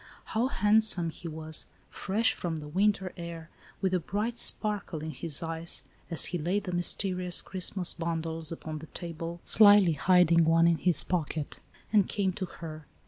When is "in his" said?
5.03-5.43, 10.65-11.03